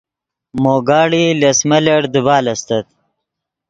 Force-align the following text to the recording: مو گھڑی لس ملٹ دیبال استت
مو 0.61 0.73
گھڑی 0.89 1.25
لس 1.41 1.59
ملٹ 1.69 2.03
دیبال 2.13 2.45
استت 2.53 2.85